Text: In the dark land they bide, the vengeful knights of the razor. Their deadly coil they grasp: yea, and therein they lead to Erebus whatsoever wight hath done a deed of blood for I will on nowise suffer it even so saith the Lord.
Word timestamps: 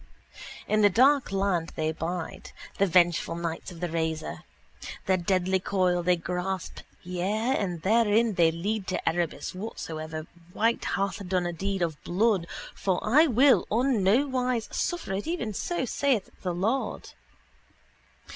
In 0.67 0.81
the 0.81 0.89
dark 0.89 1.31
land 1.31 1.73
they 1.75 1.91
bide, 1.91 2.53
the 2.79 2.87
vengeful 2.87 3.35
knights 3.35 3.71
of 3.71 3.81
the 3.81 3.87
razor. 3.87 4.39
Their 5.05 5.17
deadly 5.17 5.59
coil 5.59 6.01
they 6.01 6.15
grasp: 6.15 6.79
yea, 7.03 7.55
and 7.55 7.83
therein 7.83 8.33
they 8.33 8.49
lead 8.51 8.87
to 8.87 9.07
Erebus 9.07 9.53
whatsoever 9.53 10.25
wight 10.55 10.83
hath 10.85 11.23
done 11.27 11.45
a 11.45 11.53
deed 11.53 11.83
of 11.83 12.03
blood 12.03 12.47
for 12.73 12.99
I 13.03 13.27
will 13.27 13.67
on 13.69 14.01
nowise 14.03 14.67
suffer 14.71 15.13
it 15.13 15.27
even 15.27 15.53
so 15.53 15.85
saith 15.85 16.31
the 16.41 16.55
Lord. 16.55 17.11